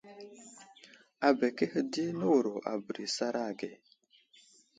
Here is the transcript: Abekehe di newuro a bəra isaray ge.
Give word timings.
Abekehe 1.27 1.79
di 1.91 2.03
newuro 2.17 2.53
a 2.71 2.73
bəra 2.83 3.01
isaray 3.07 3.51
ge. 3.59 3.71